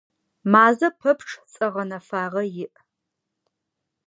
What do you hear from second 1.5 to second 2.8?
цӏэ гъэнэфагъэ иӏ.